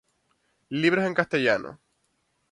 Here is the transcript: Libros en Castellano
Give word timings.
Libros 0.69 1.05
en 1.05 1.13
Castellano 1.13 1.79